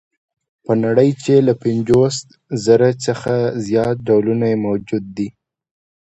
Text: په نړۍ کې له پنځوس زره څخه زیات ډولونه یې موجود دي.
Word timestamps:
په 0.65 0.73
نړۍ 0.83 1.09
کې 1.23 1.35
له 1.47 1.53
پنځوس 1.63 2.15
زره 2.65 2.89
څخه 3.05 3.33
زیات 3.67 3.97
ډولونه 4.07 4.45
یې 4.51 4.57
موجود 4.65 5.05
دي. 5.17 5.29